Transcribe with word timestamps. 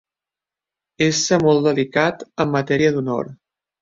Ésser 1.09 1.39
molt 1.43 1.63
delicat 1.67 2.25
en 2.45 2.57
matèria 2.59 2.95
d'honor. 2.97 3.33